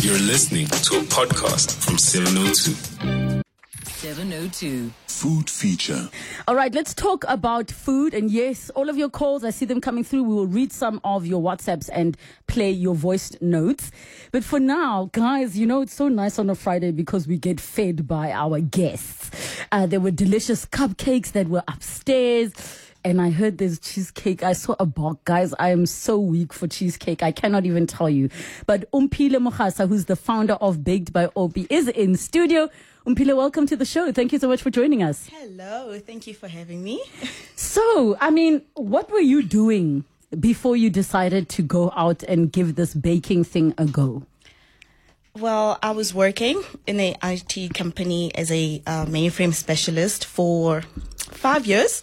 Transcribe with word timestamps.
You're 0.00 0.16
listening 0.20 0.66
to 0.66 0.98
a 0.98 1.02
podcast 1.02 1.84
from 1.84 1.98
702. 1.98 3.42
702. 3.84 4.92
Food 5.08 5.50
feature. 5.50 6.08
All 6.46 6.54
right, 6.54 6.72
let's 6.72 6.94
talk 6.94 7.24
about 7.26 7.68
food. 7.68 8.14
And 8.14 8.30
yes, 8.30 8.70
all 8.70 8.88
of 8.88 8.96
your 8.96 9.10
calls, 9.10 9.42
I 9.42 9.50
see 9.50 9.64
them 9.64 9.80
coming 9.80 10.04
through. 10.04 10.22
We 10.22 10.34
will 10.34 10.46
read 10.46 10.70
some 10.70 11.00
of 11.02 11.26
your 11.26 11.42
WhatsApps 11.42 11.90
and 11.92 12.16
play 12.46 12.70
your 12.70 12.94
voiced 12.94 13.42
notes. 13.42 13.90
But 14.30 14.44
for 14.44 14.60
now, 14.60 15.10
guys, 15.12 15.58
you 15.58 15.66
know, 15.66 15.82
it's 15.82 15.94
so 15.94 16.06
nice 16.06 16.38
on 16.38 16.48
a 16.48 16.54
Friday 16.54 16.92
because 16.92 17.26
we 17.26 17.36
get 17.36 17.60
fed 17.60 18.06
by 18.06 18.30
our 18.30 18.60
guests. 18.60 19.32
Uh, 19.72 19.86
there 19.86 20.00
were 20.00 20.12
delicious 20.12 20.64
cupcakes 20.64 21.32
that 21.32 21.48
were 21.48 21.64
upstairs. 21.66 22.52
And 23.08 23.22
I 23.22 23.30
heard 23.30 23.56
there's 23.56 23.78
cheesecake. 23.78 24.42
I 24.42 24.52
saw 24.52 24.76
a 24.78 24.84
box. 24.84 25.20
Guys, 25.24 25.54
I 25.58 25.70
am 25.70 25.86
so 25.86 26.18
weak 26.18 26.52
for 26.52 26.68
cheesecake. 26.68 27.22
I 27.22 27.32
cannot 27.32 27.64
even 27.64 27.86
tell 27.86 28.10
you. 28.10 28.28
But 28.66 28.84
Umpile 28.92 29.38
Mokhasa, 29.38 29.88
who's 29.88 30.04
the 30.04 30.14
founder 30.14 30.58
of 30.60 30.84
Baked 30.84 31.10
by 31.10 31.30
Opie, 31.34 31.66
is 31.70 31.88
in 31.88 32.16
studio. 32.18 32.68
Umpile, 33.06 33.34
welcome 33.34 33.66
to 33.66 33.76
the 33.76 33.86
show. 33.86 34.12
Thank 34.12 34.34
you 34.34 34.38
so 34.38 34.46
much 34.46 34.60
for 34.60 34.68
joining 34.68 35.02
us. 35.02 35.26
Hello, 35.32 35.98
thank 36.00 36.26
you 36.26 36.34
for 36.34 36.48
having 36.48 36.84
me. 36.84 37.02
So, 37.56 38.16
I 38.20 38.28
mean, 38.30 38.60
what 38.74 39.10
were 39.10 39.20
you 39.20 39.42
doing 39.42 40.04
before 40.38 40.76
you 40.76 40.90
decided 40.90 41.48
to 41.48 41.62
go 41.62 41.90
out 41.96 42.22
and 42.24 42.52
give 42.52 42.74
this 42.74 42.92
baking 42.92 43.44
thing 43.44 43.72
a 43.78 43.86
go? 43.86 44.24
Well, 45.34 45.78
I 45.82 45.92
was 45.92 46.12
working 46.12 46.62
in 46.86 47.00
a 47.00 47.16
IT 47.22 47.72
company 47.72 48.34
as 48.34 48.50
a 48.50 48.82
uh, 48.86 49.06
mainframe 49.06 49.54
specialist 49.54 50.26
for 50.26 50.82
five 51.30 51.64
years. 51.64 52.02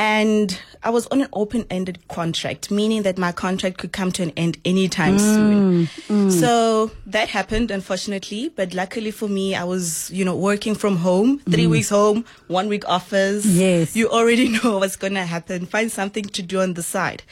And 0.00 0.58
I 0.82 0.88
was 0.88 1.06
on 1.08 1.20
an 1.20 1.28
open 1.34 1.66
ended 1.68 2.08
contract, 2.08 2.70
meaning 2.70 3.02
that 3.02 3.18
my 3.18 3.32
contract 3.32 3.76
could 3.76 3.92
come 3.92 4.10
to 4.12 4.22
an 4.22 4.30
end 4.30 4.56
anytime 4.64 5.18
soon. 5.18 5.86
Mm, 5.86 5.88
mm. 6.08 6.32
So 6.32 6.90
that 7.04 7.28
happened, 7.28 7.70
unfortunately. 7.70 8.48
But 8.48 8.72
luckily 8.72 9.10
for 9.10 9.28
me, 9.28 9.54
I 9.54 9.64
was, 9.64 10.10
you 10.10 10.24
know, 10.24 10.34
working 10.34 10.74
from 10.74 10.96
home, 10.96 11.40
three 11.40 11.66
mm. 11.66 11.72
weeks 11.72 11.90
home, 11.90 12.24
one 12.46 12.68
week 12.68 12.88
office. 12.88 13.44
Yes. 13.44 13.94
You 13.94 14.08
already 14.08 14.48
know 14.62 14.78
what's 14.78 14.96
going 14.96 15.12
to 15.12 15.26
happen. 15.26 15.66
Find 15.66 15.92
something 15.92 16.24
to 16.24 16.42
do 16.42 16.60
on 16.60 16.72
the 16.72 16.82
side. 16.82 17.22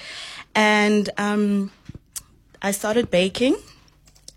And 0.55 1.09
um, 1.17 1.71
I 2.61 2.73
started 2.73 3.11
baking, 3.11 3.57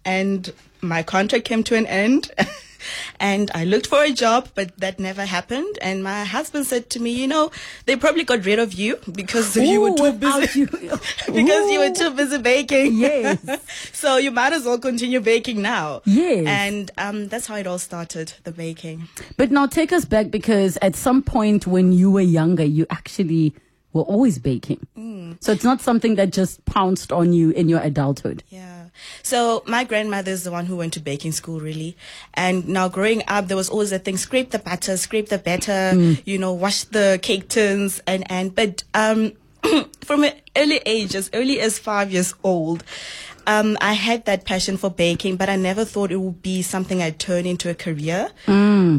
and 0.05 0.53
my 0.79 1.03
contract 1.03 1.43
came 1.43 1.66
to 1.66 1.75
an 1.75 1.85
end. 1.85 2.31
And 3.19 3.49
I 3.53 3.65
looked 3.65 3.87
for 3.87 4.01
a 4.03 4.11
job, 4.11 4.49
but 4.55 4.75
that 4.77 4.99
never 4.99 5.25
happened. 5.25 5.77
And 5.81 6.03
my 6.03 6.23
husband 6.25 6.65
said 6.65 6.89
to 6.91 6.99
me, 6.99 7.11
you 7.11 7.27
know, 7.27 7.51
they 7.85 7.95
probably 7.95 8.23
got 8.23 8.45
rid 8.45 8.59
of 8.59 8.73
you 8.73 8.97
because 9.11 9.55
you 9.55 9.81
were 9.81 9.95
too 9.95 10.13
busy. 10.13 10.59
you- 10.61 10.67
because 11.33 11.71
you 11.71 11.79
were 11.79 11.91
too 11.91 12.11
busy 12.11 12.38
baking. 12.38 12.97
Yes. 12.97 13.39
so 13.93 14.17
you 14.17 14.31
might 14.31 14.53
as 14.53 14.65
well 14.65 14.79
continue 14.79 15.19
baking 15.19 15.61
now. 15.61 16.01
Yes. 16.05 16.45
And 16.47 16.91
um, 16.97 17.27
that's 17.27 17.47
how 17.47 17.55
it 17.55 17.67
all 17.67 17.79
started, 17.79 18.33
the 18.43 18.51
baking. 18.51 19.07
But 19.38 19.51
now 19.51 19.66
take 19.67 19.91
us 19.91 20.05
back 20.05 20.31
because 20.31 20.77
at 20.81 20.95
some 20.95 21.21
point 21.21 21.67
when 21.67 21.91
you 21.91 22.11
were 22.11 22.21
younger, 22.21 22.63
you 22.63 22.85
actually 22.89 23.53
were 23.93 24.03
always 24.03 24.39
baking. 24.39 24.88
So 25.41 25.51
it's 25.51 25.63
not 25.63 25.81
something 25.81 26.16
that 26.16 26.31
just 26.31 26.63
pounced 26.66 27.11
on 27.11 27.33
you 27.33 27.49
in 27.51 27.67
your 27.67 27.81
adulthood. 27.81 28.43
Yeah. 28.49 28.80
So 29.23 29.64
my 29.66 29.84
grandmother 29.84 30.31
is 30.31 30.44
the 30.44 30.52
one 30.52 30.66
who 30.66 30.75
went 30.78 30.94
to 30.94 31.00
baking 31.00 31.31
school, 31.34 31.59
really. 31.59 31.95
And 32.34 32.67
now 32.67 32.88
growing 32.89 33.23
up, 33.28 33.47
there 33.47 33.58
was 33.58 33.70
always 33.70 33.89
that 33.92 34.06
thing: 34.06 34.17
scrape 34.17 34.52
the 34.52 34.59
batter, 34.59 34.97
scrape 34.97 35.30
the 35.30 35.38
batter, 35.38 35.94
you 36.25 36.38
know, 36.38 36.53
wash 36.53 36.84
the 36.86 37.19
cake 37.22 37.50
tins, 37.50 38.02
and 38.08 38.30
and. 38.31 38.53
But 38.56 38.84
um, 38.94 39.34
from 40.02 40.23
an 40.23 40.34
early 40.56 40.81
age, 40.86 41.16
as 41.16 41.30
early 41.34 41.59
as 41.59 41.80
five 41.80 42.12
years 42.12 42.34
old. 42.44 42.84
Um, 43.47 43.78
I 43.81 43.94
had 43.94 44.25
that 44.25 44.45
passion 44.45 44.78
for 44.78 44.89
baking, 44.92 45.36
but 45.38 45.50
I 45.50 45.56
never 45.56 45.84
thought 45.84 46.11
it 46.11 46.17
would 46.17 46.42
be 46.42 46.61
something 46.61 47.02
I'd 47.02 47.17
turn 47.20 47.45
into 47.45 47.70
a 47.70 47.73
career. 47.73 48.30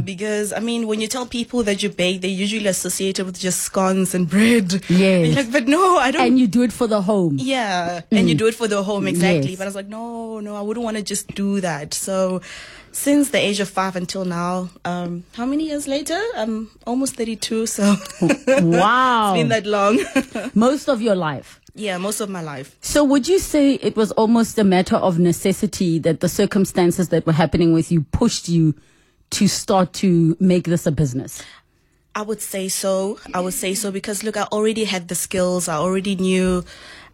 Because, 0.05 0.53
I 0.53 0.59
mean, 0.61 0.87
when 0.87 1.01
you 1.01 1.07
tell 1.09 1.27
people 1.27 1.63
that 1.65 1.83
you 1.83 1.89
bake, 1.89 2.21
they 2.23 2.29
usually 2.29 2.67
associate 2.67 3.19
it 3.19 3.25
with 3.25 3.39
just 3.39 3.61
scones 3.61 4.15
and 4.15 4.29
bread. 4.29 4.83
Yes. 4.93 5.37
Like, 5.37 5.53
but 5.53 5.69
no, 5.69 5.97
I 5.97 6.11
don't 6.11 6.27
And 6.27 6.39
you 6.39 6.47
do 6.47 6.63
it 6.63 6.73
for 6.73 6.87
the 6.87 7.03
home. 7.03 7.37
yeah, 7.41 8.03
and 8.11 8.29
you 8.29 8.35
do 8.35 8.47
it 8.47 8.55
for 8.55 8.69
the 8.69 8.83
home 8.83 9.07
exactly. 9.07 9.51
Yes. 9.51 9.59
But 9.59 9.65
I 9.65 9.67
was 9.69 9.75
like, 9.75 9.89
no, 9.89 10.41
no, 10.41 10.55
I 10.57 10.61
wouldn't 10.61 10.85
want 10.85 10.97
to 10.97 11.03
just 11.03 11.29
do 11.35 11.61
that. 11.61 11.95
So, 11.95 12.41
since 12.93 13.31
the 13.31 13.39
age 13.39 13.59
of 13.61 13.69
five 13.71 13.97
until 13.97 14.25
now, 14.25 14.69
um, 14.85 15.25
how 15.35 15.47
many 15.47 15.65
years 15.69 15.89
later? 15.89 16.21
I'm 16.37 16.71
almost 16.87 17.17
thirty-two, 17.17 17.67
so 17.67 17.95
Wow. 18.61 19.33
it's 19.35 19.41
been 19.41 19.49
that 19.49 19.67
long. 19.67 19.99
Most 20.55 20.89
of 20.89 21.01
your 21.01 21.15
life. 21.15 21.59
Yeah, 21.75 21.97
most 21.99 22.21
of 22.21 22.29
my 22.29 22.43
life. 22.43 22.77
So 22.81 23.03
would 23.05 23.27
you 23.27 23.39
say 23.39 23.75
it 23.75 23.97
was 23.97 24.13
almost 24.13 24.59
a 24.59 24.65
matter 24.65 24.97
of 24.97 25.19
necessity 25.19 25.99
that 26.01 26.21
the 26.21 26.29
circumstances 26.29 27.09
that 27.09 27.27
were 27.27 27.33
happening 27.33 27.73
with 27.73 27.91
you 27.91 28.03
pushed 28.03 28.49
you 28.49 28.75
to 29.31 29.49
start 29.49 29.93
to 29.95 30.37
make 30.39 30.65
this 30.65 30.87
a 30.87 30.93
business? 30.93 31.43
I 32.15 32.21
would 32.21 32.43
say 32.43 32.69
so. 32.69 33.19
I 33.33 33.41
would 33.41 33.55
say 33.55 33.73
so 33.75 33.91
because 33.91 34.23
look, 34.23 34.37
I 34.37 34.43
already 34.45 34.85
had 34.85 35.09
the 35.09 35.15
skills. 35.15 35.67
I 35.67 35.77
already 35.77 36.15
knew 36.15 36.63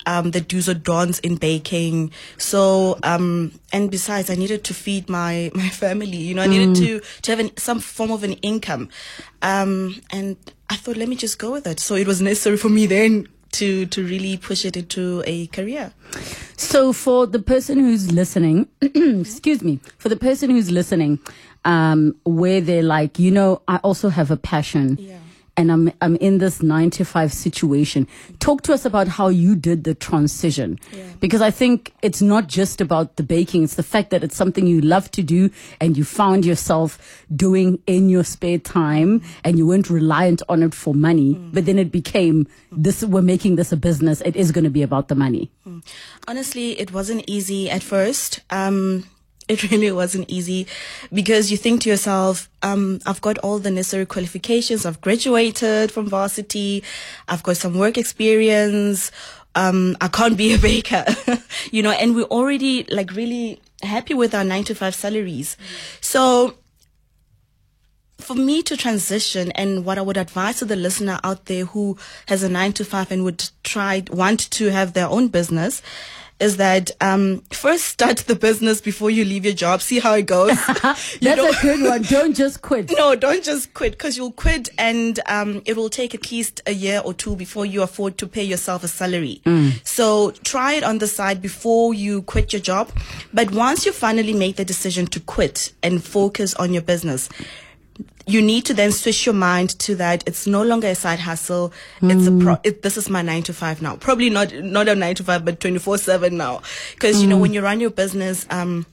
um, 0.07 0.33
the 0.33 0.41
do's 0.41 0.69
or 0.69 0.75
don'ts 0.75 1.21
in 1.21 1.37
baking. 1.37 2.11
So, 2.37 2.99
um, 3.05 3.53
and 3.73 3.93
besides, 3.93 4.29
I 4.29 4.35
needed 4.35 4.65
to 4.65 4.75
feed 4.75 5.09
my 5.09 5.53
my 5.55 5.69
family. 5.69 6.17
You 6.17 6.35
know, 6.35 6.43
I 6.43 6.49
needed 6.49 6.75
to 6.77 7.01
to 7.23 7.31
have 7.31 7.39
an, 7.39 7.57
some 7.57 7.79
form 7.79 8.11
of 8.11 8.25
an 8.25 8.33
income. 8.35 8.89
Um, 9.41 10.01
and 10.11 10.37
I 10.69 10.75
thought, 10.75 10.97
let 10.97 11.09
me 11.09 11.15
just 11.15 11.39
go 11.39 11.53
with 11.53 11.69
it. 11.69 11.79
So 11.79 11.95
it 11.95 12.09
was 12.09 12.21
necessary 12.21 12.57
for 12.57 12.69
me 12.69 12.87
then 12.87 13.29
to 13.53 13.87
to 13.87 14.05
really 14.05 14.37
push 14.37 14.65
it 14.65 14.77
into 14.77 15.23
a 15.27 15.47
career. 15.49 15.93
So 16.57 16.93
for 16.93 17.27
the 17.27 17.39
person 17.39 17.79
who's 17.79 18.13
listening, 18.13 18.69
excuse 18.81 19.63
me, 19.63 19.81
for 19.99 20.09
the 20.09 20.17
person 20.17 20.51
who's 20.51 20.71
listening, 20.71 21.19
um, 21.65 22.17
where 22.25 22.61
they're 22.61 22.83
like, 22.83 23.19
you 23.19 23.31
know, 23.31 23.63
I 23.69 23.77
also 23.79 24.09
have 24.09 24.31
a 24.31 24.37
passion. 24.37 24.97
Yeah. 25.01 25.19
And 25.59 25.73
I'm 25.73 25.91
I'm 26.01 26.15
in 26.17 26.39
this 26.39 26.63
nine 26.63 26.91
to 26.91 27.05
five 27.05 27.33
situation. 27.33 28.07
Talk 28.39 28.63
to 28.63 28.73
us 28.73 28.85
about 28.85 29.09
how 29.09 29.27
you 29.27 29.57
did 29.57 29.83
the 29.83 29.95
transition, 29.95 30.79
because 31.19 31.43
I 31.43 31.51
think 31.51 31.93
it's 32.01 32.23
not 32.23 32.47
just 32.47 32.81
about 32.81 33.17
the 33.17 33.25
baking; 33.25 33.65
it's 33.65 33.75
the 33.75 33.83
fact 33.83 34.11
that 34.11 34.23
it's 34.23 34.37
something 34.37 34.69
you 34.69 34.81
love 34.81 35.11
to 35.19 35.23
do, 35.23 35.51
and 35.81 35.97
you 35.97 36.05
found 36.05 36.47
yourself 36.47 37.27
doing 37.35 37.83
in 37.89 38.09
your 38.09 38.23
spare 38.23 38.59
time, 38.59 39.21
and 39.43 39.59
you 39.59 39.67
weren't 39.67 39.91
reliant 39.91 40.43
on 40.49 40.63
it 40.63 40.75
for 40.75 40.95
money. 40.95 41.35
But 41.35 41.67
then 41.67 41.79
it 41.79 41.91
became 41.91 42.47
this: 42.71 43.03
we're 43.03 43.21
making 43.21 43.57
this 43.57 43.73
a 43.73 43.77
business. 43.77 44.23
It 44.23 44.37
is 44.37 44.53
going 44.53 44.65
to 44.65 44.71
be 44.71 44.83
about 44.83 45.09
the 45.09 45.17
money. 45.17 45.51
Honestly, 46.29 46.79
it 46.79 46.93
wasn't 46.93 47.25
easy 47.27 47.69
at 47.69 47.83
first. 47.83 48.41
Um, 48.51 49.11
it 49.63 49.71
really 49.71 49.91
wasn't 49.91 50.29
easy 50.29 50.67
because 51.13 51.51
you 51.51 51.57
think 51.57 51.83
to 51.83 51.91
yourself, 51.91 52.49
um, 52.63 53.01
I've 53.07 53.21
got 53.21 53.39
all 53.39 53.59
the 53.59 53.71
necessary 53.71 54.07
qualifications. 54.07 54.85
I've 54.85 55.01
graduated 55.01 55.91
from 55.91 56.09
varsity. 56.09 56.85
I've 57.29 57.43
got 57.43 57.57
some 57.57 57.79
work 57.79 57.97
experience. 57.97 59.11
Um, 59.55 59.97
I 60.01 60.09
can't 60.09 60.37
be 60.37 60.55
a 60.55 60.59
baker, 60.59 61.05
you 61.73 61.83
know, 61.83 61.91
and 61.91 62.15
we're 62.15 62.25
already 62.25 62.85
like 62.85 63.13
really 63.13 63.61
happy 63.83 64.15
with 64.15 64.35
our 64.35 64.45
nine 64.45 64.65
to 64.65 64.75
five 64.75 64.95
salaries. 64.95 65.57
So 66.01 66.55
for 68.19 68.35
me 68.35 68.63
to 68.63 68.77
transition 68.77 69.51
and 69.53 69.85
what 69.85 69.97
I 69.97 70.03
would 70.03 70.17
advise 70.17 70.59
to 70.59 70.65
the 70.65 70.77
listener 70.77 71.19
out 71.25 71.47
there 71.47 71.65
who 71.65 71.97
has 72.27 72.43
a 72.43 72.49
nine 72.49 72.73
to 72.75 72.85
five 72.85 73.11
and 73.11 73.25
would 73.25 73.49
try 73.63 74.03
want 74.11 74.51
to 74.51 74.71
have 74.71 74.93
their 74.93 75.07
own 75.09 75.29
business 75.29 75.81
is 76.41 76.57
that 76.59 76.91
um, 77.01 77.43
first 77.51 77.85
start 77.87 78.19
the 78.19 78.35
business 78.37 78.81
before 78.81 79.11
you 79.11 79.25
leave 79.25 79.45
your 79.45 79.55
job. 79.55 79.81
See 79.83 79.99
how 79.99 80.15
it 80.15 80.27
goes. 80.27 80.57
That's 80.83 81.19
don't- 81.21 81.57
a 81.59 81.61
good 81.63 81.83
one. 81.83 82.03
Don't 82.09 82.35
just 82.35 82.63
quit. 82.63 82.93
no, 82.97 83.15
don't 83.17 83.43
just 83.43 83.75
quit 83.75 83.93
because 83.93 84.17
you'll 84.17 84.33
quit 84.33 84.69
and 84.79 85.19
um, 85.27 85.63
it 85.67 85.77
will 85.77 85.91
take 85.91 86.15
at 86.15 86.31
least 86.31 86.61
a 86.67 86.73
year 86.73 87.01
or 87.05 87.13
two 87.13 87.35
before 87.37 87.67
you 87.67 87.83
afford 87.83 88.19
to 88.19 88.27
pay 88.27 88.45
yourself 88.45 88.85
a 88.85 88.89
salary. 88.89 89.41
So 89.85 90.31
try 90.45 90.75
it 90.75 90.85
on 90.85 90.99
the 90.99 91.07
side 91.07 91.43
before 91.43 91.93
you 91.95 92.23
quit 92.23 92.53
your 92.53 92.61
job. 92.63 92.91
But 93.33 93.51
once 93.53 93.85
you 93.87 93.93
finally 93.93 94.33
make 94.33 94.57
the 94.57 94.65
decision 94.65 95.07
to 95.09 95.21
quit 95.21 95.73
and 95.83 96.03
focus 96.05 96.55
on 96.55 96.73
your 96.73 96.83
business, 96.83 97.29
you 98.29 98.43
need 98.43 98.65
to 98.67 98.75
then 98.75 98.93
switch 98.93 99.25
your 99.27 99.35
mind 99.35 99.71
to 99.81 99.95
that. 99.97 100.23
It's 100.27 100.47
no 100.47 100.63
longer 100.63 100.89
a 100.89 100.95
side 100.95 101.19
hustle. 101.21 101.73
It's 102.03 102.27
a 102.27 102.33
pro 102.33 102.59
it, 102.63 102.83
this 102.83 102.97
is 102.97 103.09
my 103.09 103.23
9 103.23 103.43
to 103.45 103.55
5 103.55 103.83
now. 103.83 103.97
Probably 103.97 104.31
not 104.31 104.53
not 104.55 104.89
a 104.89 104.95
9 104.95 105.15
to 105.17 105.25
5 105.25 105.45
but 105.45 105.61
24 105.61 105.99
7 105.99 106.37
now. 106.37 106.63
Because 106.95 107.23
you 107.23 107.29
know 107.29 107.39
when 107.39 107.53
you 107.55 107.63
run 107.63 107.81
your 107.81 107.91
business 107.91 108.47
um 108.51 108.87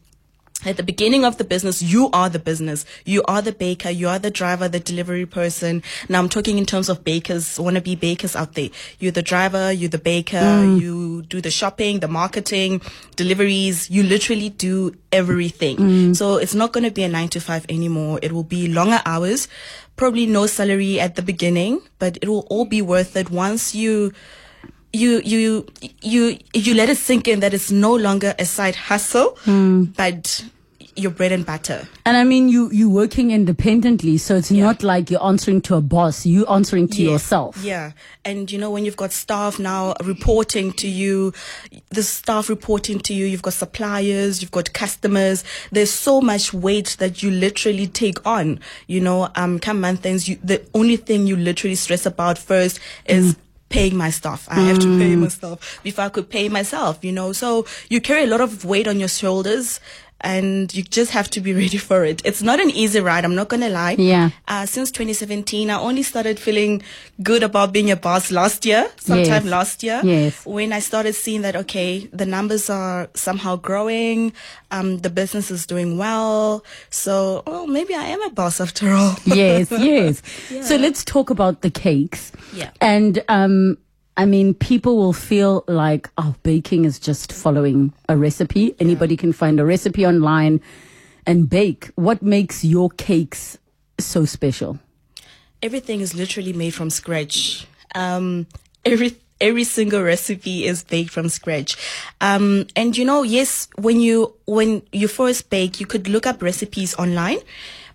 at 0.66 0.78
the 0.78 0.84
beginning 0.84 1.26
of 1.26 1.38
the 1.38 1.44
business, 1.44 1.82
you 1.82 2.10
are 2.12 2.30
the 2.30 2.40
business. 2.40 2.86
You 3.06 3.24
are 3.28 3.42
the 3.42 3.52
baker. 3.52 3.90
You 3.90 4.08
are 4.10 4.20
the 4.20 4.32
driver, 4.32 4.68
the 4.68 4.80
delivery 4.80 5.26
person. 5.26 5.84
Now 6.10 6.20
I'm 6.20 6.30
talking 6.30 6.58
in 6.58 6.66
terms 6.66 6.90
of 6.90 7.04
bakers, 7.04 7.58
wannabe 7.58 8.00
bakers 8.00 8.36
out 8.36 8.54
there. 8.54 8.70
You're 9.00 9.12
the 9.12 9.22
driver, 9.22 9.72
you're 9.72 9.90
the 9.90 9.98
baker, 9.98 10.38
mm. 10.38 10.82
you 10.82 11.22
do 11.24 11.42
the 11.42 11.52
shopping, 11.52 12.00
the 12.00 12.08
marketing, 12.08 12.82
deliveries. 13.16 13.90
You 13.90 14.04
literally 14.04 14.50
do 14.50 14.96
everything. 15.12 15.78
Mm. 15.78 16.16
So 16.16 16.38
it's 16.38 16.56
not 16.56 16.74
going 16.74 16.84
to 16.84 16.92
be 16.92 17.04
a 17.04 17.10
nine 17.10 17.30
to 17.30 17.40
five 17.40 17.66
anymore. 17.70 18.20
It 18.22 18.32
will 18.32 18.44
be 18.44 18.68
longer 18.68 19.02
hours, 19.06 19.48
probably 19.96 20.26
no 20.26 20.48
salary 20.48 21.00
at 21.00 21.16
the 21.16 21.22
beginning, 21.22 21.82
but 22.00 22.18
it 22.22 22.30
will 22.30 22.46
all 22.50 22.66
be 22.66 22.82
worth 22.82 23.16
it 23.16 23.30
once 23.30 23.76
you 23.76 24.12
you 24.96 25.22
you 25.26 25.68
you 26.02 26.38
you 26.54 26.74
let 26.74 26.90
it 26.90 26.98
sink 26.98 27.28
in 27.28 27.42
that 27.42 27.54
it's 27.54 27.72
no 27.72 27.94
longer 27.96 28.34
a 28.40 28.46
side 28.46 28.76
hustle, 28.76 29.38
mm. 29.46 29.94
but 29.96 30.46
your 30.96 31.12
bread 31.12 31.32
and 31.32 31.46
butter. 31.46 31.88
And 32.06 32.16
I 32.16 32.24
mean, 32.24 32.48
you 32.50 32.72
you 32.72 32.90
working 32.90 33.32
independently, 33.32 34.18
so 34.18 34.36
it's 34.36 34.52
not 34.52 34.84
like 34.84 35.10
you're 35.12 35.24
answering 35.24 35.62
to 35.64 35.76
a 35.76 35.82
boss. 35.82 36.26
You 36.26 36.46
answering 36.48 36.88
to 36.90 37.02
Yes. 37.02 37.12
yourself. 37.12 37.58
Yeah. 37.64 37.92
And 38.24 38.52
you 38.52 38.58
know, 38.58 38.72
when 38.72 38.86
you've 38.86 38.96
got 38.98 39.12
staff 39.12 39.60
now 39.60 39.94
reporting 40.04 40.72
to 40.74 40.88
you, 40.88 41.34
the 41.90 42.04
staff 42.04 42.50
reporting 42.50 43.00
to 43.02 43.14
you, 43.14 43.26
you've 43.26 43.42
got 43.42 43.54
suppliers, 43.54 44.42
you've 44.42 44.52
got 44.52 44.74
customers. 44.74 45.44
There's 45.72 45.92
so 45.92 46.22
much 46.22 46.54
weight 46.54 46.96
that 47.00 47.22
you 47.22 47.32
literally 47.32 47.88
take 47.88 48.26
on. 48.26 48.60
You 48.88 49.02
know, 49.02 49.30
um, 49.36 49.60
come 49.60 49.82
month 49.82 50.06
ends, 50.06 50.28
you, 50.30 50.38
the 50.44 50.66
only 50.74 50.96
thing 50.98 51.28
you 51.28 51.36
literally 51.36 51.76
stress 51.76 52.06
about 52.06 52.38
first 52.38 52.80
is 53.06 53.36
paying 53.70 53.98
my 53.98 54.10
staff. 54.12 54.48
I 54.50 54.62
have 54.62 54.80
to 54.80 54.98
pay 54.98 55.16
my 55.16 55.28
staff 55.28 55.80
before 55.84 56.06
I 56.06 56.10
could 56.10 56.30
pay 56.30 56.50
myself, 56.50 57.04
you 57.04 57.12
know. 57.12 57.34
So 57.34 57.66
you 57.90 58.00
carry 58.00 58.24
a 58.24 58.28
lot 58.28 58.40
of 58.40 58.64
weight 58.64 58.88
on 58.88 59.00
your 59.00 59.10
shoulders. 59.10 59.80
And 60.22 60.74
you 60.74 60.82
just 60.82 61.12
have 61.12 61.30
to 61.32 61.42
be 61.42 61.54
ready 61.62 61.78
for 61.78 62.04
it. 62.06 62.22
It's 62.26 62.42
not 62.42 62.60
an 62.60 62.70
easy 62.72 63.00
ride. 63.00 63.26
I'm 63.26 63.36
not 63.36 63.50
gonna 63.50 63.70
lie 63.70 63.96
Yeah. 64.00 64.30
uh, 64.48 64.66
since 64.66 64.90
2017. 64.92 65.70
I 65.70 65.78
only 65.80 66.04
started 66.04 66.40
feeling 66.40 66.82
good 67.22 67.44
about 67.44 67.72
being 67.74 67.92
a 67.92 67.96
boss 67.96 68.32
last 68.32 68.66
year, 68.66 68.88
sometime 68.98 69.44
Yes. 69.44 69.52
last 69.52 69.84
year. 69.84 70.02
Yes. 70.04 70.46
When 70.46 70.74
I 70.74 70.80
started 70.80 71.14
seeing 71.16 71.42
that, 71.44 71.56
okay, 71.56 72.10
the 72.12 72.26
numbers 72.26 72.70
are 72.70 73.10
somehow 73.14 73.56
growing, 73.58 74.34
um, 74.72 75.00
the 75.00 75.10
business 75.10 75.52
is 75.52 75.66
doing 75.68 75.98
well. 75.98 76.64
So, 76.90 77.44
oh, 77.46 77.68
maybe 77.68 77.94
I 77.94 78.06
am 78.06 78.22
a 78.24 78.30
boss 78.30 78.60
after 78.60 78.92
all. 78.94 79.16
yes, 79.26 79.70
yes. 79.72 80.22
Yeah. 80.50 80.64
So 80.64 80.76
let's 80.78 81.04
talk 81.04 81.30
about 81.30 81.62
the 81.62 81.70
cakes. 81.70 82.32
Yeah. 82.54 82.72
And 82.82 83.24
um 83.28 83.78
I 84.18 84.26
mean 84.26 84.54
people 84.54 84.98
will 84.98 85.14
feel 85.14 85.64
like 85.68 86.10
oh 86.18 86.36
baking 86.44 86.86
is 86.86 87.00
just 87.00 87.32
following 87.32 87.94
a 88.08 88.18
recipe. 88.18 88.76
Anybody 88.80 89.18
can 89.18 89.34
find 89.34 89.60
a 89.60 89.66
recipe 89.66 90.06
online 90.06 90.62
and 91.26 91.50
bake. 91.50 91.92
What 91.96 92.22
makes 92.22 92.64
your 92.64 92.90
cakes 92.92 93.58
so 94.00 94.26
special? 94.26 94.80
Everything 95.62 96.02
is 96.02 96.14
literally 96.14 96.54
made 96.54 96.74
from 96.74 96.90
scratch. 96.90 97.68
Um, 97.94 98.48
every 98.86 99.18
every 99.42 99.64
single 99.64 100.02
recipe 100.02 100.66
is 100.66 100.84
baked 100.84 101.12
from 101.12 101.30
scratch. 101.30 101.76
Um, 102.22 102.68
and 102.76 102.96
you 102.96 103.06
know, 103.06 103.24
yes, 103.24 103.68
when 103.78 104.00
you 104.00 104.34
when 104.46 104.82
you 104.92 105.08
first 105.08 105.50
bake, 105.50 105.80
you 105.80 105.86
could 105.86 106.08
look 106.08 106.26
up 106.26 106.42
recipes 106.42 106.96
online. 106.96 107.40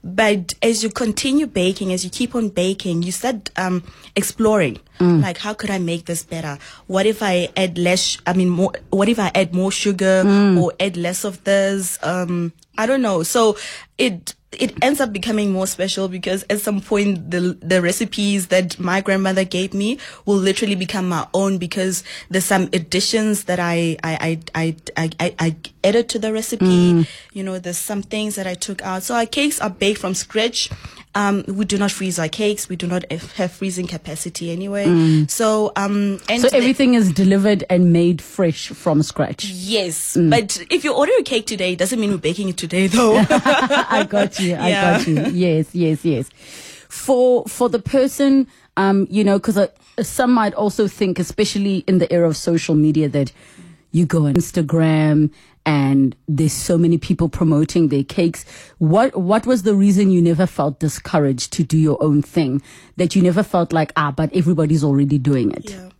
But 0.03 0.55
as 0.63 0.83
you 0.83 0.89
continue 0.89 1.47
baking, 1.47 1.93
as 1.93 2.05
you 2.05 2.11
keep 2.11 2.35
on 2.35 2.49
baking, 2.49 3.03
you 3.03 3.13
start 3.13 3.51
um, 3.57 3.83
exploring. 4.17 4.79
Like, 5.21 5.39
how 5.39 5.55
could 5.55 5.71
I 5.71 5.79
make 5.79 6.05
this 6.07 6.23
better? 6.23 6.59
What 6.87 7.07
if 7.07 7.23
I 7.23 7.49
add 7.57 7.79
less? 7.79 8.19
I 8.27 8.33
mean, 8.35 8.51
more. 8.51 8.73
What 8.91 9.09
if 9.09 9.19
I 9.19 9.31
add 9.35 9.55
more 9.55 9.71
sugar 9.73 10.23
or 10.59 10.73
add 10.81 10.97
less 10.97 11.25
of 11.25 11.43
this? 11.45 11.99
Um, 12.03 12.53
I 12.77 12.87
don't 12.87 13.03
know. 13.03 13.23
So 13.23 13.57
it 13.99 14.35
it 14.53 14.75
ends 14.83 15.01
up 15.01 15.13
becoming 15.13 15.53
more 15.53 15.67
special 15.67 16.09
because 16.09 16.45
at 16.51 16.61
some 16.61 16.81
point 16.81 17.31
the 17.31 17.57
the 17.63 17.81
recipes 17.81 18.49
that 18.49 18.79
my 18.81 19.01
grandmother 19.01 19.45
gave 19.45 19.73
me 19.73 19.97
will 20.27 20.37
literally 20.39 20.75
become 20.75 21.09
my 21.09 21.25
own 21.35 21.57
because 21.57 22.03
there's 22.31 22.47
some 22.47 22.69
additions 22.73 23.45
that 23.45 23.61
I 23.61 23.97
I 24.03 24.41
I 24.55 24.77
I, 24.97 25.11
I, 25.21 25.35
I 25.39 25.57
added 25.85 26.09
to 26.11 26.19
the 26.19 26.33
recipe. 26.33 27.07
You 27.33 27.45
know, 27.45 27.59
there's 27.61 27.79
some 27.79 28.03
things 28.03 28.35
that 28.35 28.47
I 28.49 28.55
took 28.55 28.83
out. 28.83 29.05
So 29.05 29.15
our 29.15 29.27
cakes 29.27 29.61
are 29.61 29.71
baked 29.71 30.01
from 30.01 30.15
scratch. 30.15 30.69
Um, 31.13 31.43
we 31.49 31.65
do 31.65 31.77
not 31.77 31.91
freeze 31.91 32.21
our 32.21 32.29
cakes. 32.29 32.69
We 32.69 32.77
do 32.77 32.87
not 32.87 33.11
have 33.11 33.51
freezing 33.51 33.89
capacity 33.89 34.53
anyway. 34.53 35.27
So 35.27 35.73
um, 35.77 36.21
and 36.29 36.41
So 36.43 36.49
the- 36.49 36.57
everything 36.57 36.95
is 36.95 37.13
delivered 37.13 37.65
and 37.69 37.93
made 37.93 38.21
fresh 38.23 38.69
from 38.69 39.03
scratch. 39.03 39.45
Yes, 39.45 40.17
but 40.17 40.65
if 40.71 40.85
you 40.85 40.95
order 40.95 41.13
a 41.19 41.23
cake 41.25 41.47
today, 41.47 41.73
it 41.73 41.79
doesn't 41.81 41.99
mean 42.01 42.11
we're 42.13 42.19
baking 42.19 42.49
it 42.51 42.57
today, 42.57 42.87
though. 42.87 43.17
I 43.29 44.07
got 44.09 44.39
you. 44.39 44.40
I 44.41 44.69
Yeah. 44.69 44.99
got 44.99 45.07
you. 45.07 45.25
Yes, 45.33 45.75
yes, 45.75 46.05
yes. 46.05 46.29
For 46.89 47.45
for 47.47 47.69
the 47.69 47.79
person, 47.79 48.47
um, 48.77 49.07
you 49.11 49.23
know, 49.25 49.39
because 49.39 49.57
uh, 49.57 49.69
some 50.03 50.33
might 50.33 50.55
also 50.55 50.89
think, 50.89 51.19
especially 51.19 51.79
in 51.87 51.99
the 51.99 52.13
era 52.13 52.29
of 52.29 52.37
social 52.37 52.75
media, 52.75 53.09
that 53.09 53.33
you 53.93 54.07
go 54.07 54.27
on 54.27 54.35
Instagram 54.35 55.31
and 55.67 56.17
there's 56.27 56.53
so 56.53 56.79
many 56.79 56.97
people 56.97 57.29
promoting 57.29 57.89
their 57.89 58.03
cakes. 58.05 58.45
What 58.79 59.15
what 59.17 59.47
was 59.47 59.63
the 59.63 59.75
reason 59.75 60.11
you 60.11 60.23
never 60.23 60.47
felt 60.47 60.81
discouraged 60.81 61.53
to 61.53 61.63
do 61.63 61.77
your 61.79 62.03
own 62.03 62.23
thing? 62.23 62.63
That 62.97 63.15
you 63.15 63.23
never 63.23 63.43
felt 63.43 63.73
like 63.73 63.93
ah, 63.97 64.11
but 64.11 64.35
everybody's 64.35 64.83
already 64.83 65.19
doing 65.19 65.51
it. 65.53 65.71
Yeah. 65.71 65.91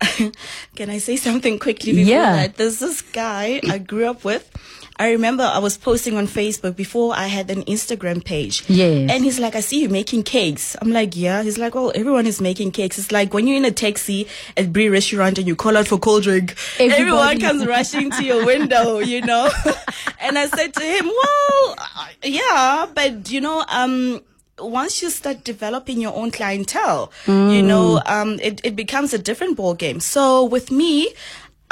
Can 0.76 0.90
I 0.90 0.98
say 0.98 1.16
something 1.16 1.58
quickly 1.58 1.92
before 1.92 2.10
Yeah. 2.12 2.36
that? 2.36 2.56
There's 2.56 2.78
this 2.78 3.02
guy 3.02 3.60
I 3.68 3.78
grew 3.78 4.06
up 4.06 4.24
with. 4.24 4.50
I 4.96 5.10
remember 5.10 5.42
I 5.42 5.58
was 5.58 5.76
posting 5.76 6.16
on 6.16 6.28
Facebook 6.28 6.76
before 6.76 7.16
I 7.16 7.26
had 7.26 7.50
an 7.50 7.64
Instagram 7.64 8.24
page. 8.24 8.62
Yes. 8.68 9.10
And 9.10 9.24
he's 9.24 9.40
like, 9.40 9.56
I 9.56 9.60
see 9.60 9.82
you 9.82 9.88
making 9.88 10.22
cakes. 10.22 10.76
I'm 10.80 10.92
like, 10.92 11.16
yeah. 11.16 11.42
He's 11.42 11.58
like, 11.58 11.74
well, 11.74 11.90
everyone 11.96 12.26
is 12.26 12.40
making 12.40 12.70
cakes. 12.70 12.96
It's 12.96 13.10
like 13.10 13.34
when 13.34 13.48
you're 13.48 13.56
in 13.56 13.64
a 13.64 13.72
taxi 13.72 14.28
at 14.56 14.72
Brie 14.72 14.88
restaurant 14.88 15.36
and 15.38 15.48
you 15.48 15.56
call 15.56 15.76
out 15.76 15.88
for 15.88 15.98
cold 15.98 16.22
drink, 16.22 16.54
everyone 16.78 17.40
comes 17.40 17.66
rushing 17.66 18.12
to 18.12 18.22
your 18.24 18.46
window, 18.46 18.98
you 19.00 19.20
know? 19.22 19.50
and 20.20 20.38
I 20.38 20.46
said 20.46 20.72
to 20.74 20.82
him, 20.84 21.06
well, 21.06 21.74
uh, 21.76 22.06
yeah, 22.22 22.86
but 22.94 23.32
you 23.32 23.40
know, 23.40 23.64
um, 23.68 24.22
once 24.58 25.02
you 25.02 25.10
start 25.10 25.44
developing 25.44 26.00
your 26.00 26.14
own 26.14 26.30
clientele, 26.30 27.10
you 27.26 27.62
know, 27.62 28.00
um, 28.06 28.38
it, 28.40 28.60
it 28.64 28.76
becomes 28.76 29.12
a 29.12 29.18
different 29.18 29.56
ball 29.56 29.74
game. 29.74 30.00
So 30.00 30.44
with 30.44 30.70
me, 30.70 31.14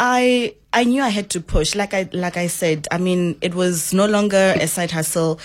I 0.05 0.57
I 0.75 0.85
knew 0.85 1.03
I 1.03 1.11
had 1.11 1.29
to 1.31 1.41
push. 1.41 1.75
Like 1.77 1.95
I 1.95 2.09
like 2.13 2.37
I 2.37 2.49
said, 2.49 2.89
I 2.91 2.99
mean, 2.99 3.37
it 3.41 3.55
was 3.55 3.93
no 3.93 4.07
longer 4.07 4.55
a 4.59 4.67
side 4.67 4.91
hustle. 4.91 5.39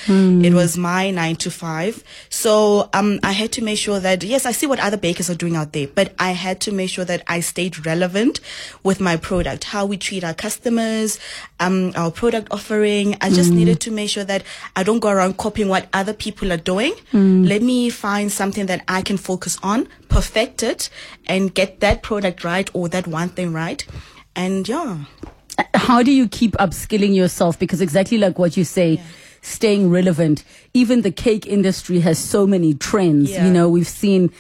It 0.44 0.54
was 0.54 0.78
my 0.78 1.12
nine 1.12 1.36
to 1.38 1.52
five. 1.52 2.04
So 2.30 2.90
um, 2.94 3.20
I 3.22 3.34
had 3.34 3.52
to 3.52 3.62
make 3.62 3.78
sure 3.78 4.00
that 4.00 4.24
yes, 4.24 4.48
I 4.48 4.54
see 4.54 4.66
what 4.66 4.80
other 4.80 4.98
bakers 4.98 5.30
are 5.30 5.36
doing 5.36 5.56
out 5.56 5.74
there, 5.74 5.88
but 5.88 6.14
I 6.18 6.32
had 6.32 6.60
to 6.62 6.72
make 6.72 6.90
sure 6.90 7.06
that 7.06 7.22
I 7.28 7.42
stayed 7.42 7.86
relevant 7.86 8.40
with 8.84 9.00
my 9.00 9.16
product, 9.18 9.66
how 9.66 9.86
we 9.86 9.96
treat 9.98 10.24
our 10.24 10.34
customers, 10.34 11.20
um, 11.60 11.92
our 11.96 12.10
product 12.10 12.48
offering. 12.50 13.16
I 13.22 13.30
just 13.30 13.52
needed 13.52 13.80
to 13.82 13.92
make 13.92 14.10
sure 14.10 14.24
that 14.24 14.42
I 14.76 14.82
don't 14.82 15.00
go 15.02 15.10
around 15.10 15.38
copying 15.38 15.68
what 15.70 15.88
other 15.94 16.14
people 16.14 16.52
are 16.52 16.58
doing. 16.74 16.94
Let 17.14 17.62
me 17.62 17.92
find 17.92 18.32
something 18.32 18.66
that 18.68 18.82
I 18.88 19.04
can 19.04 19.18
focus 19.18 19.60
on, 19.62 19.88
perfect 20.10 20.64
it, 20.64 20.90
and 21.28 21.54
get 21.54 21.80
that 21.82 22.02
product 22.02 22.44
right 22.44 22.68
or 22.74 22.90
that 22.90 23.06
one 23.06 23.30
thing 23.30 23.54
right. 23.54 23.86
And 24.38 24.68
yeah. 24.68 25.00
how 25.74 26.04
do 26.04 26.12
you 26.12 26.30
keep 26.30 26.54
upskilling 26.54 27.16
yourself? 27.16 27.58
Because 27.60 27.82
exactly 27.82 28.18
like 28.18 28.38
what 28.40 28.56
you 28.56 28.64
say, 28.64 29.02
staying 29.42 29.90
relevant. 29.90 30.44
Even 30.74 31.02
the 31.02 31.12
cake 31.12 31.48
industry 31.48 32.00
has 32.02 32.20
so 32.20 32.46
many 32.46 32.74
trends. 32.74 33.32
Yeah. 33.32 33.46
You 33.46 33.52
know, 33.52 33.68
we've 33.68 33.88
seen 33.88 34.32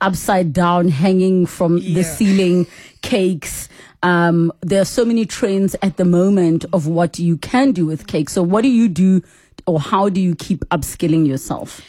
upside 0.00 0.52
down 0.52 0.88
hanging 0.88 1.46
from 1.46 1.78
the 1.78 2.02
ceiling 2.02 2.66
cakes. 3.02 3.68
Um, 4.02 4.52
there 4.62 4.80
are 4.80 4.86
so 4.86 5.04
many 5.04 5.26
trends 5.26 5.76
at 5.82 5.96
the 5.96 6.04
moment 6.04 6.64
of 6.72 6.88
what 6.88 7.18
you 7.18 7.36
can 7.36 7.72
do 7.72 7.86
with 7.86 8.06
cake. 8.06 8.30
So 8.30 8.42
what 8.42 8.62
do 8.62 8.68
you 8.68 8.88
do 8.88 9.22
or 9.66 9.78
how 9.78 10.08
do 10.08 10.20
you 10.20 10.34
keep 10.34 10.64
upskilling 10.70 11.26
yourself? 11.26 11.80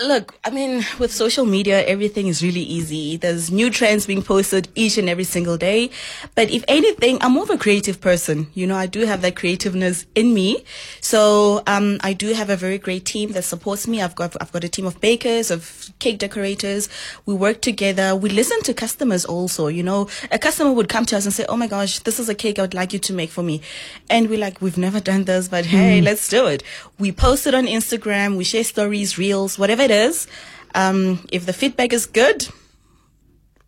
Look, 0.00 0.38
I 0.44 0.50
mean, 0.50 0.86
with 1.00 1.12
social 1.12 1.44
media, 1.44 1.84
everything 1.84 2.28
is 2.28 2.40
really 2.40 2.60
easy. 2.60 3.16
There's 3.16 3.50
new 3.50 3.68
trends 3.68 4.06
being 4.06 4.22
posted 4.22 4.68
each 4.76 4.96
and 4.96 5.08
every 5.08 5.24
single 5.24 5.56
day. 5.56 5.90
But 6.36 6.52
if 6.52 6.62
anything, 6.68 7.18
I'm 7.20 7.32
more 7.32 7.42
of 7.42 7.50
a 7.50 7.58
creative 7.58 8.00
person. 8.00 8.46
You 8.54 8.68
know, 8.68 8.76
I 8.76 8.86
do 8.86 9.06
have 9.06 9.22
that 9.22 9.34
creativeness 9.34 10.06
in 10.14 10.34
me. 10.34 10.62
So, 11.00 11.64
um, 11.66 11.98
I 12.04 12.12
do 12.12 12.32
have 12.32 12.48
a 12.48 12.54
very 12.54 12.78
great 12.78 13.06
team 13.06 13.32
that 13.32 13.42
supports 13.42 13.88
me. 13.88 14.00
I've 14.00 14.14
got, 14.14 14.36
I've 14.40 14.52
got 14.52 14.62
a 14.62 14.68
team 14.68 14.86
of 14.86 15.00
bakers, 15.00 15.50
of 15.50 15.90
cake 15.98 16.18
decorators. 16.20 16.88
We 17.26 17.34
work 17.34 17.60
together. 17.60 18.14
We 18.14 18.28
listen 18.28 18.62
to 18.62 18.74
customers 18.74 19.24
also. 19.24 19.66
You 19.66 19.82
know, 19.82 20.08
a 20.30 20.38
customer 20.38 20.70
would 20.70 20.88
come 20.88 21.06
to 21.06 21.16
us 21.16 21.24
and 21.24 21.34
say, 21.34 21.44
Oh 21.48 21.56
my 21.56 21.66
gosh, 21.66 21.98
this 21.98 22.20
is 22.20 22.28
a 22.28 22.36
cake 22.36 22.60
I 22.60 22.62
would 22.62 22.74
like 22.74 22.92
you 22.92 23.00
to 23.00 23.12
make 23.12 23.30
for 23.30 23.42
me. 23.42 23.62
And 24.08 24.30
we're 24.30 24.38
like, 24.38 24.62
we've 24.62 24.78
never 24.78 25.00
done 25.00 25.24
this, 25.24 25.48
but 25.48 25.66
hey, 25.66 26.00
let's 26.00 26.28
do 26.28 26.46
it. 26.46 26.62
We 27.00 27.10
post 27.10 27.48
it 27.48 27.54
on 27.56 27.66
Instagram. 27.66 28.36
We 28.36 28.44
share 28.44 28.62
stories, 28.62 29.18
reels, 29.18 29.58
whatever 29.58 29.87
is. 29.90 30.26
Um, 30.74 31.26
if 31.32 31.46
the 31.46 31.52
feedback 31.52 31.92
is 31.92 32.06
good, 32.06 32.46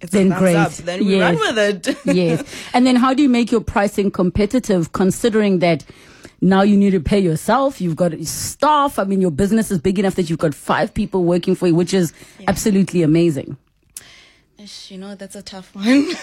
Then 0.01 0.31
great. 0.31 0.57
up. 0.57 0.73
Then 0.73 1.05
we 1.05 1.21
run 1.21 1.37
with 1.37 1.59
it. 1.59 1.97
yes. 2.15 2.43
And 2.73 2.87
then 2.87 2.97
how 2.97 3.15
do 3.15 3.23
you 3.23 3.29
make 3.29 3.51
your 3.51 3.61
pricing 3.61 4.11
competitive 4.11 4.93
considering 4.93 5.59
that 5.61 5.85
now 6.41 6.63
you 6.63 6.77
need 6.77 6.91
to 6.91 7.01
pay 7.01 7.19
yourself, 7.19 7.81
you've 7.81 7.97
got 7.97 8.19
staff. 8.25 8.99
I 8.99 9.05
mean, 9.05 9.21
your 9.21 9.31
business 9.31 9.71
is 9.71 9.79
big 9.79 9.99
enough 9.99 10.15
that 10.15 10.31
you've 10.31 10.39
got 10.39 10.55
five 10.55 10.95
people 10.95 11.25
working 11.25 11.55
for 11.55 11.67
you, 11.69 11.75
which 11.75 11.93
is 11.93 12.13
absolutely 12.49 13.03
amazing. 13.03 13.59
You 14.89 14.99
know, 14.99 15.15
that's 15.15 15.37
a 15.37 15.43
tough 15.43 15.75
one. 15.75 16.07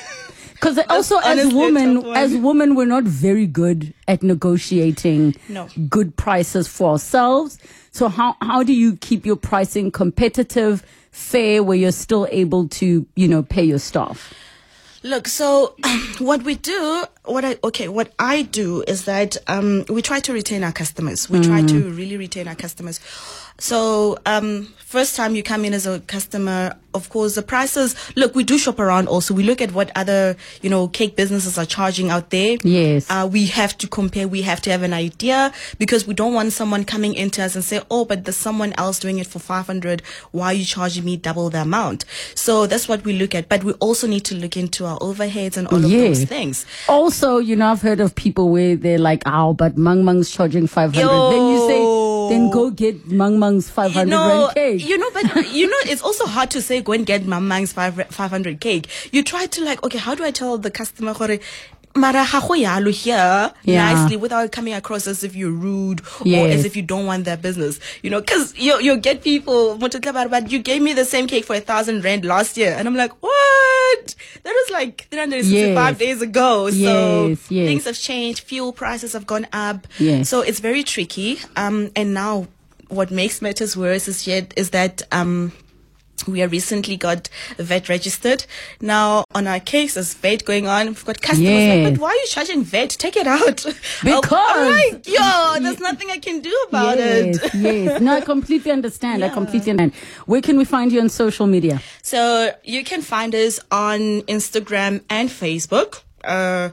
Because 0.54 0.80
also 0.90 1.20
as 1.20 1.54
women, 1.54 2.04
as 2.16 2.36
women, 2.36 2.74
we're 2.74 2.86
not 2.86 3.04
very 3.04 3.46
good 3.46 3.94
at 4.08 4.24
negotiating 4.24 5.36
No. 5.50 5.68
good 5.88 6.16
prices 6.16 6.68
for 6.68 6.92
ourselves. 6.94 7.60
So 7.92 8.10
how, 8.10 8.36
how 8.42 8.64
do 8.64 8.74
you 8.74 8.96
keep 8.98 9.24
your 9.24 9.36
pricing 9.36 9.92
competitive, 9.92 10.84
fair, 11.12 11.62
where 11.62 11.78
you're 11.78 11.92
still 11.92 12.28
able 12.32 12.68
to, 12.70 13.06
you 13.16 13.28
know, 13.28 13.44
pay 13.44 13.64
your 13.64 13.78
staff? 13.78 14.34
Look, 15.04 15.28
so 15.28 15.76
what 16.18 16.42
we 16.42 16.56
do, 16.56 17.04
what 17.28 17.46
I 17.46 17.58
okay, 17.64 17.88
what 17.88 18.12
I 18.20 18.44
do 18.44 18.84
is 18.88 19.06
that 19.06 19.38
um, 19.48 19.86
we 19.90 20.02
try 20.02 20.20
to 20.22 20.34
retain 20.34 20.64
our 20.64 20.72
customers. 20.72 21.30
We 21.30 21.42
try 21.42 21.62
to 21.64 21.90
really 21.92 22.18
retain 22.18 22.48
our 22.48 22.56
customers. 22.56 23.00
So 23.60 24.20
um, 24.28 24.72
first 24.78 25.16
time 25.16 25.36
you 25.36 25.42
come 25.42 25.66
in 25.66 25.74
as 25.74 25.88
a 25.88 26.00
customer, 26.02 26.76
of 26.94 27.10
course, 27.10 27.34
the 27.34 27.42
prices. 27.42 27.96
Look, 28.16 28.36
we 28.36 28.44
do 28.44 28.56
shop 28.60 28.80
around. 28.80 29.08
Also, 29.08 29.34
we 29.34 29.42
look 29.44 29.62
at 29.62 29.72
what 29.74 29.92
other 29.96 30.36
you 30.62 30.70
know 30.70 30.88
cake 30.88 31.16
businesses 31.16 31.58
are 31.58 31.66
charging 31.66 32.12
out 32.12 32.30
there. 32.30 32.58
Yes. 32.64 33.08
Uh, 33.10 33.28
we 33.32 33.48
have 33.48 33.76
to 33.80 33.88
compare. 33.88 34.28
We 34.28 34.44
have 34.44 34.62
to 34.62 34.70
have 34.70 34.84
an 34.84 34.94
idea 34.94 35.52
because 35.80 36.06
we 36.06 36.14
don't 36.14 36.36
want 36.36 36.54
someone 36.54 36.84
coming 36.86 37.16
into 37.16 37.44
us 37.44 37.56
and 37.56 37.64
say, 37.64 37.82
"Oh, 37.90 38.06
but 38.06 38.26
there's 38.26 38.38
someone 38.38 38.74
else 38.78 39.00
doing 39.00 39.18
it 39.18 39.26
for 39.26 39.40
500. 39.40 40.04
Why 40.32 40.48
are 40.48 40.54
you 40.54 40.66
charging 40.66 41.04
me 41.04 41.18
double 41.18 41.50
the 41.50 41.62
amount?" 41.64 42.06
So 42.36 42.68
that's 42.68 42.88
what 42.88 43.04
we 43.06 43.14
look 43.14 43.34
at. 43.34 43.50
But 43.50 43.64
we 43.64 43.74
also 43.74 44.06
need 44.06 44.24
to 44.26 44.36
look 44.36 44.56
into 44.56 44.86
our 44.86 45.00
overheads 45.00 45.58
and 45.58 45.68
all 45.70 45.84
of 45.84 45.90
Yeah. 45.92 46.10
those 46.10 46.26
things. 46.26 46.64
Also, 46.88 47.17
you 47.40 47.56
know, 47.56 47.72
I've 47.72 47.82
heard 47.82 48.00
of 48.00 48.14
people 48.16 48.50
where 48.50 48.76
they're 48.76 49.00
like, 49.00 49.24
"Oh, 49.26 49.54
but 49.54 49.78
Mang 49.78 50.06
Mang's 50.06 50.30
charging 50.30 50.68
500." 50.68 50.94
Then 50.96 51.48
you 51.52 51.60
say, 51.68 51.82
"Then 52.30 52.50
go 52.52 52.70
get 52.70 53.08
Mang 53.08 53.40
Mang's 53.40 53.70
500 53.70 54.04
You 54.04 54.10
know, 54.10 54.28
rand 54.46 54.54
cake." 54.56 54.88
you 54.88 54.98
know, 54.98 55.10
but 55.14 55.52
you 55.52 55.68
know, 55.68 55.82
it's 55.92 56.02
also 56.02 56.26
hard 56.26 56.52
to 56.52 56.62
say 56.62 56.82
go 56.82 56.94
and 56.94 57.06
get 57.06 57.24
five 57.24 57.96
five 58.10 58.30
hundred 58.30 58.60
cake. 58.60 58.88
You 59.12 59.24
try 59.24 59.46
to 59.48 59.66
like, 59.66 59.84
okay, 59.84 59.98
how 59.98 60.16
do 60.16 60.24
I 60.24 60.32
tell 60.32 60.58
the 60.58 60.72
customer? 60.72 61.14
Mara 61.98 62.24
ha 62.24 62.40
go 62.40 62.54
yalo 62.54 62.92
here 62.92 63.52
Yeah. 63.64 63.92
nicely 63.94 64.16
without 64.18 64.52
coming 64.52 64.74
across 64.74 65.08
as 65.08 65.24
if 65.24 65.36
you're 65.36 65.52
rude 65.52 66.02
or 66.26 66.48
as 66.48 66.64
if 66.66 66.76
you 66.76 66.82
don't 66.82 67.06
want 67.06 67.26
their 67.26 67.38
business. 67.38 67.80
You 68.04 68.10
know, 68.12 68.22
because 68.22 68.54
you 68.58 68.80
you 68.80 68.98
get 68.98 69.24
people. 69.24 69.78
"Motho 69.78 70.00
tla 70.02 70.14
ba 70.14 70.24
re, 70.24 70.30
But 70.30 70.52
you 70.52 70.60
gave 70.60 70.82
me 70.82 70.94
the 70.94 71.06
same 71.06 71.28
cake 71.28 71.46
for 71.46 71.56
a 71.56 71.60
thousand 71.62 72.04
rand 72.04 72.24
last 72.26 72.58
year, 72.58 72.76
and 72.78 72.88
I'm 72.88 72.96
like, 72.96 73.12
what? 73.22 74.16
That 74.44 74.54
was 74.54 74.70
like 74.72 75.08
365 75.12 75.76
Yes. 75.96 75.98
days 76.00 76.22
ago. 76.22 76.70
So 76.70 77.28
Yes, 77.28 77.40
yes. 77.50 77.68
things 77.68 77.86
have 77.86 77.98
changed. 78.00 78.40
Fuel 78.42 78.72
prices 78.74 79.14
have 79.14 79.26
gone 79.26 79.48
up. 79.54 79.88
Yes. 80.00 80.30
So 80.30 80.42
it's 80.42 80.60
very 80.60 80.84
tricky. 80.84 81.40
Um, 81.56 81.92
and 81.96 82.14
now 82.14 82.48
what 82.90 83.12
makes 83.12 83.42
matters 83.42 83.76
worse 83.76 84.08
is 84.08 84.28
yet 84.28 84.54
is 84.56 84.70
that 84.72 85.04
um. 85.12 85.52
We 86.28 86.42
are 86.44 86.48
recently 86.48 86.98
got 86.98 87.30
VAT 87.58 87.90
registered. 87.90 88.46
Now 88.82 89.24
on 89.34 89.48
our 89.48 89.60
case, 89.60 89.94
there's 89.96 90.14
VAT 90.14 90.46
going 90.46 90.68
on. 90.68 90.88
We've 90.88 91.06
got 91.06 91.22
customers 91.22 91.50
Yes. 91.52 91.86
like, 91.86 91.94
but 91.94 92.02
why 92.02 92.10
are 92.10 92.16
you 92.16 92.28
charging 92.28 92.64
VAT? 92.64 92.90
Take 92.90 93.16
it 93.18 93.28
out. 93.28 93.66
Because- 94.04 94.72
like, 94.72 95.08
yo, 95.08 95.60
there's 95.62 95.80
nothing 95.80 96.10
I 96.12 96.18
can 96.20 96.40
do 96.42 96.56
about 96.70 96.98
yes, 96.98 97.38
it. 97.38 97.54
yes. 97.56 98.02
No, 98.02 98.16
I 98.16 98.22
completely 98.34 98.72
understand. 98.72 99.24
I 99.24 99.30
completely 99.30 99.72
understand. 99.72 99.94
Where 100.26 100.42
can 100.42 100.58
we 100.58 100.66
find 100.66 100.92
you 100.92 101.00
on 101.02 101.10
social 101.10 101.48
media? 101.48 101.82
So 102.02 102.52
you 102.64 102.84
can 102.84 103.02
find 103.02 103.34
us 103.36 103.60
on 103.72 104.22
Instagram 104.24 105.02
and 105.10 105.30
Facebook 105.30 106.02
uh, 106.24 106.70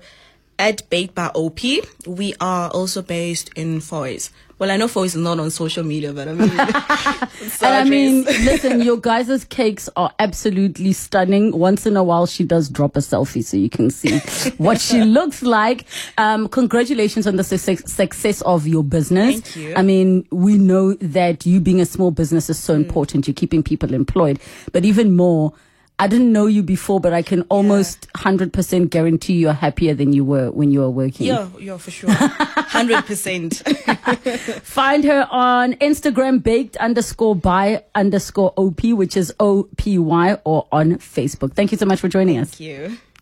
at 0.58 0.88
Baked 0.90 1.14
by 1.14 1.28
OP. 1.34 1.60
We 2.06 2.34
are 2.40 2.70
also 2.70 3.02
based 3.02 3.50
in 3.56 3.80
Fourways. 3.80 4.30
Well, 4.56 4.70
I 4.70 4.76
know 4.76 4.86
Fourways 4.86 5.06
is 5.06 5.16
not 5.16 5.40
on 5.40 5.50
social 5.50 5.82
media, 5.82 6.12
but 6.12 6.28
I 6.28 6.32
mean, 6.32 6.48
And 7.60 7.74
I 7.74 7.84
mean, 7.84 8.22
listen, 8.24 8.80
your 8.82 8.96
guys' 8.98 9.44
cakes 9.46 9.88
are 9.96 10.12
absolutely 10.20 10.92
stunning. 10.92 11.50
Once 11.58 11.86
in 11.86 11.96
a 11.96 12.04
while, 12.04 12.26
she 12.26 12.44
does 12.44 12.68
drop 12.68 12.96
a 12.96 13.00
selfie 13.00 13.42
so 13.42 13.56
you 13.56 13.68
can 13.68 13.90
see 13.90 14.18
what 14.58 14.80
she 14.80 15.02
looks 15.02 15.42
like. 15.42 15.86
Um, 16.18 16.48
congratulations 16.48 17.26
on 17.26 17.34
the 17.36 17.42
success, 17.44 17.92
success 17.92 18.42
of 18.42 18.66
your 18.66 18.84
business. 18.84 19.40
Thank 19.40 19.56
you. 19.56 19.74
I 19.76 19.82
mean, 19.82 20.26
we 20.30 20.56
know 20.56 20.94
that 20.94 21.44
you 21.44 21.58
being 21.58 21.80
a 21.80 21.86
small 21.86 22.12
business 22.12 22.48
is 22.48 22.58
Mm. 22.58 22.62
so 22.62 22.74
important. 22.74 23.26
You're 23.26 23.34
keeping 23.34 23.62
people 23.64 23.92
employed, 23.92 24.38
but 24.72 24.84
even 24.84 25.16
more. 25.16 25.52
I 25.96 26.08
didn't 26.08 26.32
know 26.32 26.46
you 26.46 26.64
before, 26.64 26.98
but 27.00 27.12
I 27.12 27.22
can 27.22 27.42
almost 27.42 28.08
100% 28.14 28.90
guarantee 28.90 29.34
you're 29.34 29.52
happier 29.52 29.94
than 29.94 30.12
you 30.12 30.24
were 30.24 30.50
when 30.50 30.72
you 30.72 30.80
were 30.80 30.90
working. 30.90 31.26
yeah, 31.28 31.48
yeah, 31.60 31.76
for 31.76 31.92
sure, 31.92 32.10
hundred 32.10 33.04
percent. 33.06 33.58
Find 34.64 35.04
her 35.04 35.28
on 35.30 35.74
Instagram, 35.74 36.42
baked 36.42 36.76
underscore 36.78 37.36
by 37.36 37.84
underscore 37.94 38.52
OP, 38.56 38.82
which 38.84 39.16
is 39.16 39.32
O 39.38 39.68
P 39.76 39.96
Y, 39.98 40.36
or 40.44 40.66
on 40.72 40.94
Facebook. 40.94 41.54
Thank 41.54 41.70
you 41.70 41.78
so 41.78 41.86
much 41.86 42.00
for 42.00 42.08
joining 42.08 42.38
us. 42.38 42.50
Thank 42.50 42.60
you. 42.60 42.98